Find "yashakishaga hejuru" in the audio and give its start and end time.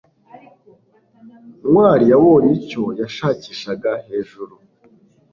2.99-4.53